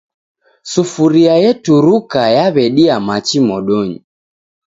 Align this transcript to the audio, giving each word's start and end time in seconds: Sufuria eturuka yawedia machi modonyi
Sufuria 0.71 1.33
eturuka 1.49 2.21
yawedia 2.37 2.95
machi 3.07 3.39
modonyi 3.47 3.97